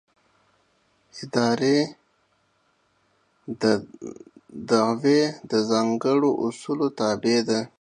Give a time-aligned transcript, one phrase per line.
[1.23, 1.77] اداري
[4.69, 7.61] دعوې د ځانګړو اصولو تابع دي.